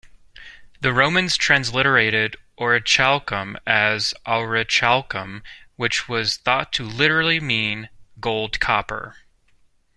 [0.79, 5.43] The Romans transliterated "orichalcum" as "aurichalcum,"
[5.75, 7.87] which was thought to literally mean
[8.19, 9.17] "gold copper".